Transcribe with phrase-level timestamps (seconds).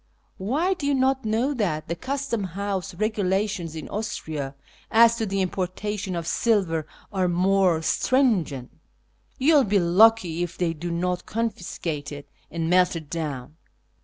[0.39, 4.55] Why, do you not know that the Custom House regulations in Austria
[4.89, 8.71] as to the importation of silver are most stringent?
[9.37, 13.57] You will be lucky if they do not confiscate it and melt it down."